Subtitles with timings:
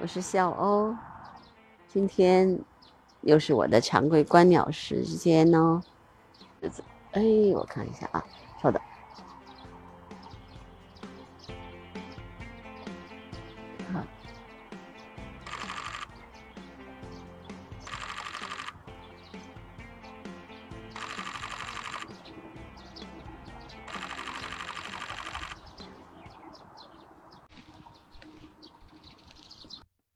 [0.00, 0.96] 我是小欧，
[1.86, 2.64] 今天
[3.20, 5.84] 又是我的常规观鸟时间哦。
[7.12, 7.22] 哎，
[7.54, 8.24] 我看一下啊，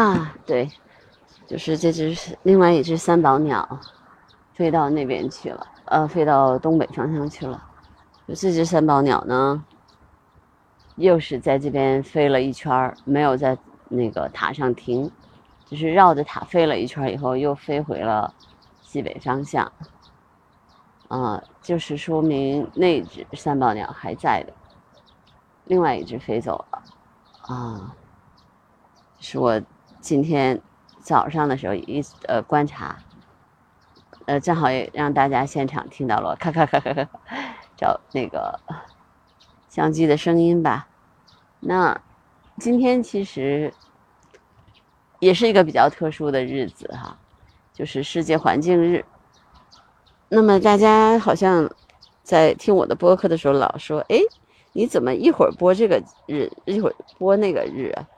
[0.00, 0.70] 啊， 对，
[1.46, 3.78] 就是这只是另外一只三宝鸟，
[4.54, 7.62] 飞到那边去了，呃，飞到东北方向去了。
[8.26, 9.62] 就这只三宝鸟呢，
[10.96, 13.58] 又是在这边飞了一圈没有在
[13.90, 15.10] 那个塔上停，
[15.66, 18.32] 就是绕着塔飞了一圈以后，又飞回了
[18.80, 19.70] 西北方向。
[21.08, 24.52] 啊，就是说明那只三宝鸟还在的，
[25.64, 26.82] 另外一只飞走了。
[27.42, 27.94] 啊，
[29.18, 29.60] 是我。
[30.00, 30.60] 今天
[31.00, 32.96] 早上的时候一呃观察，
[34.26, 37.08] 呃正好也让大家现场听到了 咔咔咔咔咔
[37.76, 38.58] 找那个
[39.68, 40.88] 相机的声音吧。
[41.60, 42.00] 那
[42.58, 43.72] 今天其实
[45.18, 47.18] 也是一个比较特殊的日子哈，
[47.74, 49.04] 就是世界环境日。
[50.30, 51.70] 那么大家好像
[52.22, 54.18] 在听我的播客的时候老说，哎，
[54.72, 58.08] 你怎么一会儿播这个日，一会儿播那个日啊？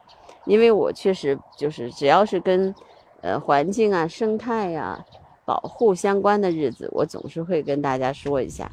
[0.45, 2.75] 因为我确实就是只要是跟，
[3.21, 5.05] 呃环境啊、生态呀、
[5.45, 8.71] 保护相关的日子，我总是会跟大家说一下。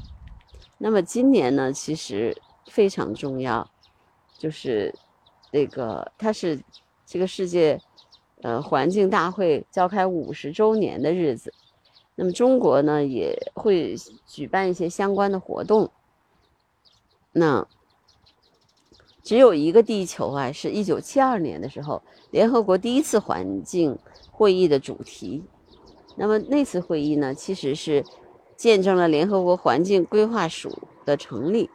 [0.80, 3.70] 那么今年呢，其实非常重要，
[4.38, 4.94] 就是
[5.52, 6.60] 那个它是
[7.06, 7.80] 这个世界，
[8.42, 11.54] 呃环境大会召开五十周年的日子。
[12.16, 15.92] 那么中国呢也会举办一些相关的活动。
[17.32, 17.68] 那。
[19.30, 23.96] 只有一个地球啊，是一九七二年的时候，联合国第一次环境
[24.32, 25.44] 会议的主题。
[26.16, 28.04] 那么那次会议呢，其实是
[28.58, 30.76] 见证了联合国环境规划署
[31.06, 31.70] 的成立。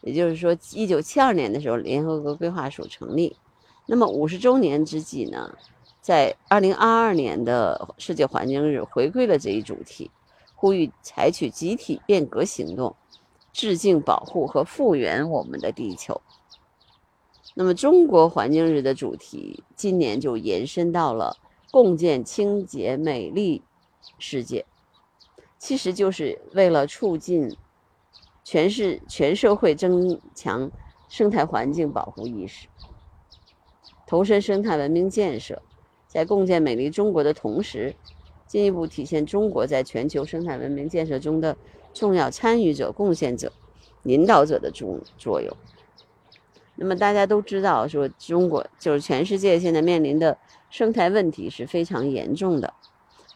[0.00, 3.36] 也就是说，一九七二年的时候，联合国规划署成立。
[3.84, 5.54] 那么五十周年之际呢，
[6.00, 10.10] 在二零二二年的世界环境日回归了这一主题，
[10.54, 12.96] 呼吁采取集体变革行动，
[13.52, 16.18] 致敬保护和复原我们的地球。
[17.60, 21.36] 那么，中国环境日的主题今年就延伸到了
[21.72, 23.64] 共建清洁美丽
[24.16, 24.64] 世界，
[25.58, 27.56] 其实就是为了促进
[28.44, 30.70] 全市全社会增强
[31.08, 32.68] 生态环境保护意识，
[34.06, 35.60] 投身生态文明建设，
[36.06, 37.92] 在共建美丽中国的同时，
[38.46, 41.56] 进一步体现中国在全球生态文明建设中的
[41.92, 43.52] 重要参与者、贡献者、
[44.04, 45.52] 领导者的作作用。
[46.80, 50.38] 那么大家都知道，说中国就是全世界现在面临的
[50.70, 52.72] 生态问题是非常严重的，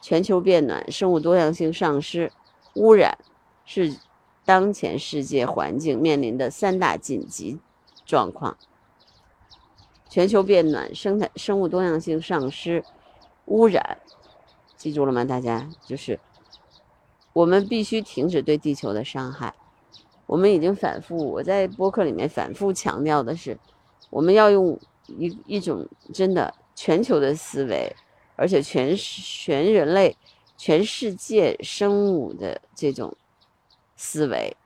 [0.01, 2.33] 全球变暖、生物多样性丧失、
[2.75, 3.19] 污染，
[3.65, 3.97] 是
[4.45, 7.59] 当前世界环境面临的三大紧急
[8.07, 8.57] 状况。
[10.09, 12.85] 全球变暖、生态生物多样性丧失、
[13.47, 13.99] 污染，
[14.77, 15.25] 记住了吗？
[15.25, 16.21] 大家就是
[17.33, 19.55] 我们必须停止对地球的伤害。
[20.33, 23.59] 我们已经反复，我在播客里面反复强调的是，
[24.09, 27.95] 我们要用一一种真的全球的思维，
[28.35, 30.17] 而且全全人类、
[30.57, 33.15] 全世界生物的这种
[33.95, 34.57] 思维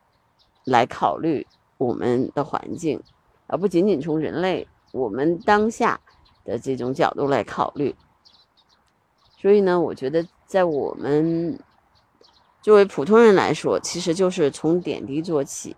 [0.63, 1.45] 来考虑
[1.79, 3.03] 我们的环境，
[3.49, 6.01] 而不仅仅从人类我们当下
[6.45, 7.93] 的这种角度来考虑。
[9.37, 11.59] 所以呢，我觉得在我们。
[12.67, 15.77] 作为普通人来说，其实就是从点滴做起，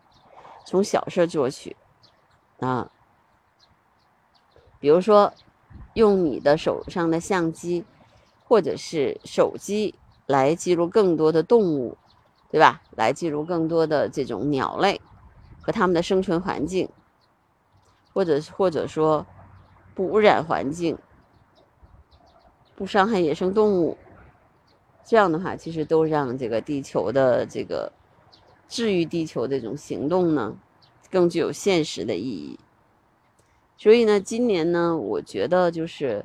[0.64, 1.76] 从小事做起，
[2.60, 2.90] 啊，
[4.80, 5.34] 比如说
[5.92, 7.84] 用你的手上的相机
[8.42, 11.98] 或者是手机来记录更多的动物，
[12.50, 12.80] 对吧？
[12.92, 14.98] 来记录更多的这种鸟类
[15.60, 16.88] 和它们的生存环境，
[18.14, 19.26] 或者或者说
[19.94, 20.96] 不污染环境，
[22.74, 23.98] 不伤害野生动物。
[25.08, 27.90] 这样的话，其实都让这个地球的这个
[28.68, 30.54] 治愈地球这种行动呢，
[31.10, 32.58] 更具有现实的意义。
[33.78, 36.22] 所以呢，今年呢，我觉得就是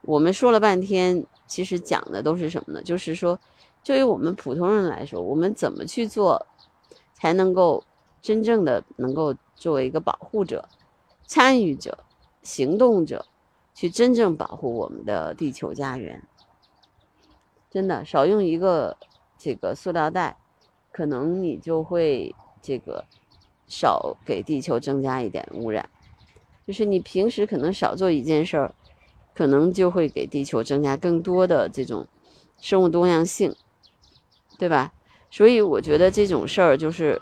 [0.00, 2.82] 我们说了半天，其实讲的都是什么呢？
[2.82, 3.38] 就是说，
[3.84, 6.46] 对于我们普通人来说，我们怎么去做，
[7.12, 7.84] 才能够
[8.22, 10.66] 真正的能够作为一个保护者、
[11.26, 11.98] 参与者、
[12.42, 13.26] 行动者，
[13.74, 16.22] 去真正保护我们的地球家园。
[17.72, 18.98] 真的少用一个
[19.38, 20.36] 这个塑料袋，
[20.92, 23.06] 可能你就会这个
[23.66, 25.88] 少给地球增加一点污染。
[26.66, 28.74] 就是你平时可能少做一件事儿，
[29.34, 32.06] 可能就会给地球增加更多的这种
[32.60, 33.56] 生物多样性，
[34.58, 34.92] 对吧？
[35.30, 37.20] 所以我觉得这种事儿就是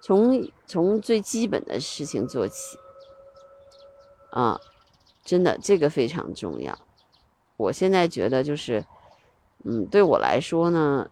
[0.00, 2.78] 从从最基本的事情做起
[4.30, 4.60] 啊，
[5.24, 6.78] 真的这个非常重要。
[7.56, 8.86] 我现在觉得就是，
[9.64, 11.10] 嗯，对我来说呢，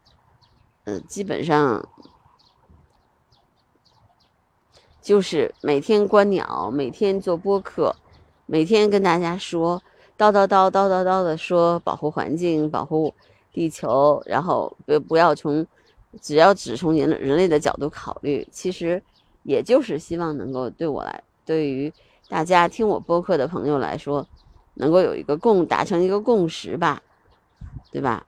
[0.85, 1.87] 嗯，基本上
[5.01, 7.95] 就是每天观鸟，每天做播客，
[8.47, 9.83] 每天跟大家说
[10.17, 13.15] 叨叨叨叨叨叨的说保护环境、保护
[13.53, 15.67] 地球，然后不不要从。
[16.23, 19.01] 只要只从人人类的角度考虑，其实
[19.43, 21.93] 也就是希望能够对我来，对于
[22.31, 24.27] 大家听我播客的朋友来说，
[24.73, 27.03] 能够有一个共达成一个共识吧，
[27.93, 28.27] 对吧？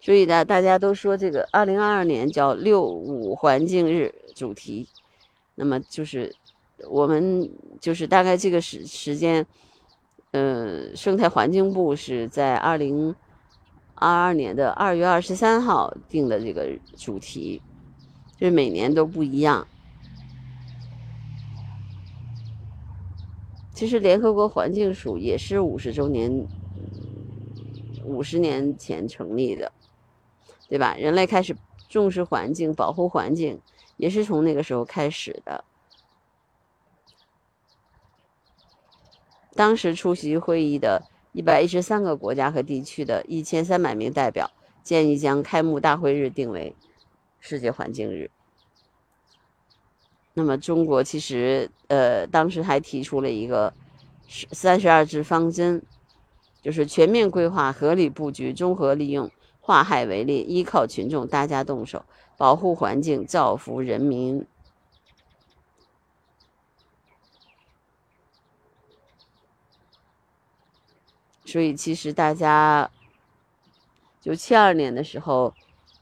[0.00, 4.88] 所以呢，大家都说这个二零二二年叫六五环境日主题，
[5.54, 6.34] 那么就是
[6.88, 7.50] 我们
[7.80, 9.46] 就是大概这个时时间。
[10.32, 13.12] 嗯，生态环境部是在二零
[13.96, 17.60] 二二年的二月二十三号定的这个主题，
[18.38, 19.66] 就是每年都不一样。
[23.74, 26.46] 其实联合国环境署也是五十周年，
[28.04, 29.72] 五十年前成立的，
[30.70, 30.94] 对吧？
[30.96, 31.54] 人类开始
[31.88, 33.60] 重视环境、保护环境，
[33.96, 35.64] 也是从那个时候开始的。
[39.56, 41.02] 当时出席会议的
[41.32, 44.48] 一百一十三个国家和地区的一千三百名代表
[44.84, 46.74] 建议将开幕大会日定为
[47.40, 48.30] 世界环境日。
[50.34, 53.74] 那么中国其实呃当时还提出了一个
[54.52, 55.82] 三十二支方针，
[56.62, 59.28] 就是全面规划、合理布局、综合利用、
[59.60, 62.04] 化害为利，依靠群众大家动手，
[62.36, 64.46] 保护环境，造福人民。
[71.44, 72.90] 所以，其实大家
[74.20, 75.52] 就七二年的时候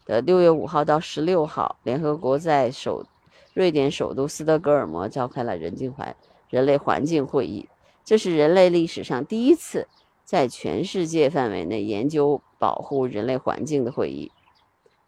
[0.04, 3.06] 的六月五号到十六号，联合国在首
[3.54, 6.14] 瑞典首都斯德哥尔摩召开了人境环
[6.50, 7.66] 人类环境会议，
[8.04, 9.88] 这是人类历史上第一次
[10.28, 14.30] 在全世界范围内研究保护人类环境的会议。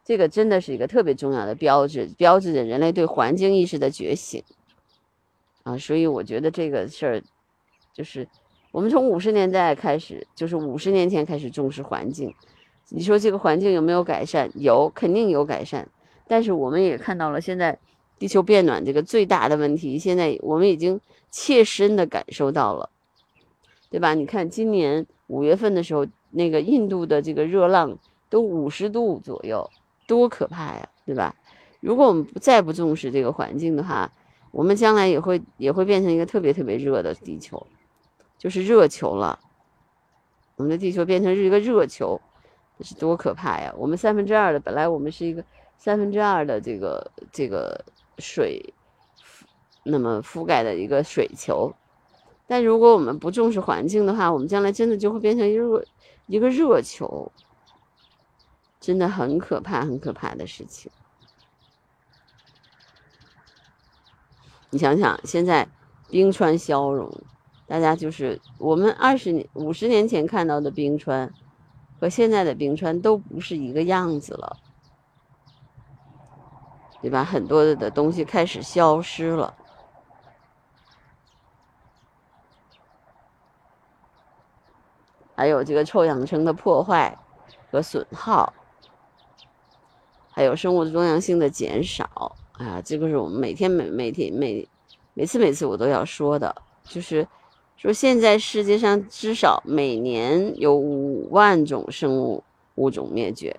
[0.02, 4.42] 这个真的是一个特别重要的标志，标志着人类对环境意识的觉醒
[5.62, 5.76] 啊！
[5.76, 7.22] 所以，我觉得这个事儿
[7.92, 8.26] 就是。
[8.72, 12.34] 我们从五十年代开始，就是五十年前开始重视环境。
[12.88, 14.50] 你说这个环境有没有改善？
[14.54, 15.86] 有，肯定有改善。
[16.26, 17.78] 但是我们也看到了，现在
[18.18, 20.98] 地球变暖这个最大的问题，现在我们已经
[21.30, 22.88] 切身的感受到了，
[23.90, 24.14] 对吧？
[24.14, 27.98] 你看今年五月份的时候，那个印度的这个热浪
[28.28, 29.68] 都五十度左右，
[30.06, 31.34] 多可怕呀，对吧？
[31.80, 34.10] 如果我们不再不重视这个环境的话，
[34.52, 37.66] 我们将来也会也会变成一个特别特别热的地球。
[38.38, 39.38] 就是热球了，
[40.56, 42.18] 我们的地球变成是一个热球，
[42.78, 43.74] 这是多可怕呀！
[43.76, 45.44] 我们三分之二的本来我们是一个
[45.76, 47.84] 三分之二的这个这个
[48.18, 48.72] 水，
[49.84, 51.70] 那么覆盖的一个水球，
[52.50, 55.86] 但如果我们不重视环境的话，我们将来真的就会变成一个
[56.26, 57.30] 一个热球，
[58.80, 60.90] 真的很可怕，很可怕的事情。
[64.70, 65.68] 你想想，现在
[66.08, 67.08] 冰川消融。
[67.68, 71.32] 大家就是我们二十年、五十年前看到的冰川，
[72.00, 74.56] 和现在的冰川都不是一个样子了，
[77.00, 77.22] 对吧？
[77.22, 79.56] 很多的东西开始消失了，
[85.40, 87.16] 还有这个臭氧层的破坏
[87.70, 88.52] 和损耗，
[90.30, 92.36] 还有生物多样性的减少。
[92.52, 94.68] 啊，这个是我们每天每每天每
[95.14, 96.54] 每次每次我都要说的，
[96.84, 97.26] 就是。
[97.78, 102.44] 说现在世界上至少每年有五万种生物
[102.74, 103.58] 物种灭绝，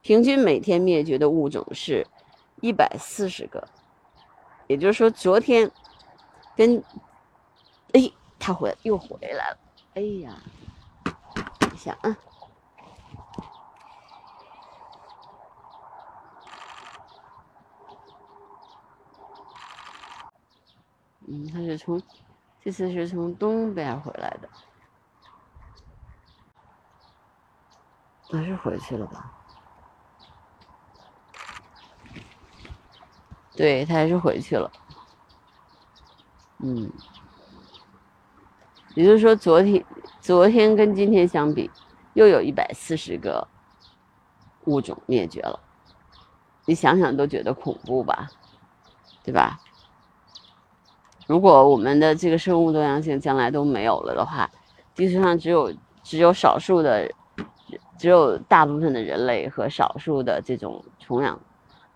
[0.00, 2.06] 平均每天灭绝的物种是
[2.62, 3.68] 一百四十个。
[4.68, 5.70] 也就是说，昨天
[6.56, 6.82] 跟
[7.92, 9.58] 哎，他回又回来了。
[9.92, 10.34] 哎呀，
[11.78, 12.18] 下啊，
[21.28, 22.02] 嗯，他是从。
[22.60, 24.50] 这次是从东边回来的，
[28.30, 29.32] 还是回去了吧？
[33.54, 34.70] 对他还是回去了。
[36.58, 36.90] 嗯，
[38.98, 39.84] 也就是说，昨天
[40.20, 41.70] 昨天跟今天相比，
[42.14, 43.46] 又有一百四十个
[44.64, 45.60] 物种灭绝了。
[46.64, 48.32] 你想想都觉得恐怖吧，
[49.22, 49.60] 对吧？
[51.28, 54.50] 如果我们的这个生物多样性将来都没有了的话，
[54.96, 57.08] 地球上只有只有少数的，
[57.96, 61.40] 只有大部分的人类和少数的这种穷养，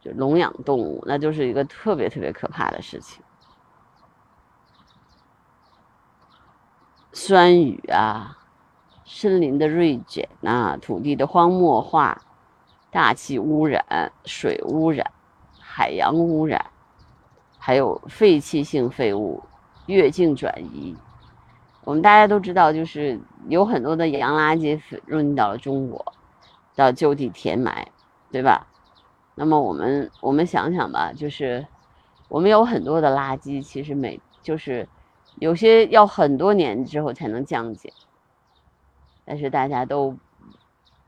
[0.01, 3.21] 就笼养动物，那就是一个特别特别可怕的事情。
[7.13, 8.39] 酸雨啊，
[9.05, 12.23] 森林的锐减啊，土地的荒漠化，
[12.91, 15.11] 大气污染、水污染、
[15.61, 16.71] 海洋污染，
[17.59, 19.43] 还有废弃性废物
[19.87, 20.97] 越境转移。
[21.85, 26.15] 我们大家都知道，就是有很多的洋垃圾入到了中国，
[26.75, 27.89] 到就地填埋，
[28.31, 28.67] 对吧？
[29.35, 31.67] 那么我们我们想想吧，就是
[32.29, 34.89] 我们有很多的垃圾，其实每就是
[35.37, 37.93] 有些要很多年之后才能降解，
[39.25, 40.17] 但是大家都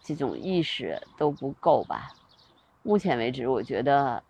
[0.03, 2.13] 这种意识都不够吧？
[2.83, 4.23] 目前为止，我觉得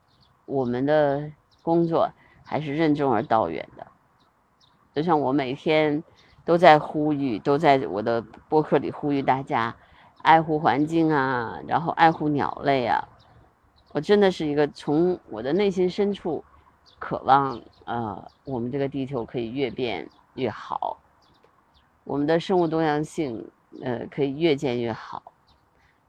[0.46, 1.30] 我们的
[1.62, 2.10] 工作
[2.44, 3.86] 还是任重而道远的，
[4.94, 6.02] 就像我每天。
[6.46, 9.74] 都在呼吁，都在我的播客里呼吁大家
[10.20, 13.08] 爱护环境啊，然后爱护鸟类啊。
[13.92, 16.44] 我真的是一个从我的内心深处
[16.98, 20.98] 渴望，呃，我们这个地球可以越变越好，
[22.04, 23.48] 我们的生物多样性，
[23.82, 25.32] 呃，可以越建越好。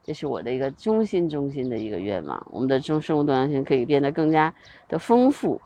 [0.02, 4.54] 这是我的一个衷心衷心的一个愿望，我们的中生物多样性可以变得更加
[4.88, 5.60] 的丰富。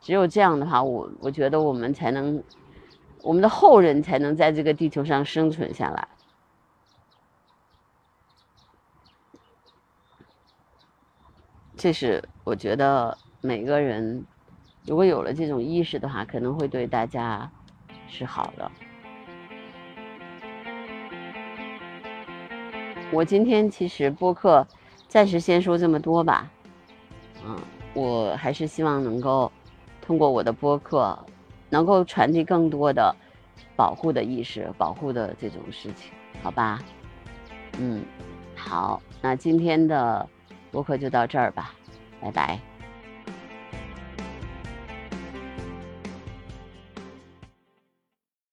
[0.00, 2.42] 只有这样的话，我我觉得我们才能。
[3.24, 6.08] 我们的后人才能在这个地球上生存下来。
[11.82, 14.24] 这是我觉得每个人
[14.86, 17.50] 如果有了这种意识的话，可能会对大家
[18.06, 18.70] 是好的。
[23.10, 24.64] 我今天其实播客
[25.08, 26.48] 暂时先说这么多吧。
[27.44, 27.58] 嗯，
[27.94, 29.50] 我还是希望能够
[30.00, 31.18] 通过我的播客。
[31.68, 33.16] 能够传递更多的
[33.74, 36.12] 保护的意识，保护的这种事情，
[36.42, 36.78] 好吧？
[37.78, 38.04] 嗯，
[38.54, 40.28] 好，那今天的
[40.72, 41.72] 播客就到这儿吧，
[42.20, 42.58] 拜拜。